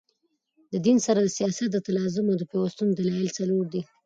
[0.71, 3.81] د دین سره د سیاست د تلازم او پیوستون دلایل څلور دي.